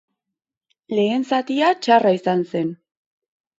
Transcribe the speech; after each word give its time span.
Lehen 0.99 1.27
zatia 1.35 1.69
txarra 1.83 2.17
izan 2.19 2.43
zen. 2.55 2.75